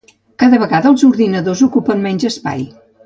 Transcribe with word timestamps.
Cada 0.43 0.59
vegada 0.63 0.89
els 0.93 1.03
ordinadors 1.09 1.61
ocupen 1.67 2.03
menys 2.07 2.27
espai. 2.31 2.67